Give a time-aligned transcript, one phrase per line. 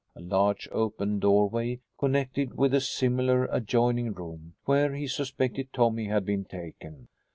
[0.15, 6.25] A large open doorway connected with a similar adjoining room, where he suspected Tommy had
[6.25, 7.07] been taken.